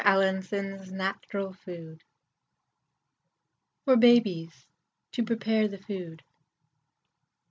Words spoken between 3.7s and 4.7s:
FOR BABIES.